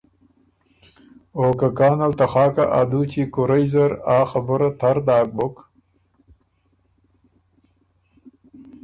او 1.37 1.45
که 1.59 1.67
کانل 1.77 2.11
ته 2.19 2.25
خاکه 2.31 2.63
ا 2.79 2.81
دُوچی 2.89 3.23
کُورئ 3.33 3.63
زر 3.71 3.91
ا 4.17 4.19
خبُره 4.29 4.69
تر 4.79 4.97
داک 5.07 5.27
بُک 5.35 5.55